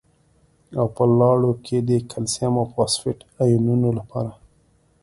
[0.79, 4.31] او په لاړو کې د کلسیم او فاسفیټ ایونونو لپاره